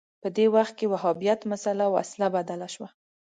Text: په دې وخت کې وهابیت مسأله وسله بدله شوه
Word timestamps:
په 0.21 0.27
دې 0.37 0.45
وخت 0.55 0.73
کې 0.79 0.85
وهابیت 0.91 1.39
مسأله 1.51 1.85
وسله 1.95 2.27
بدله 2.35 2.67
شوه 2.73 2.89